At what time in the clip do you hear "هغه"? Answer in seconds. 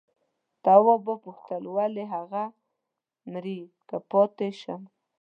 2.13-2.43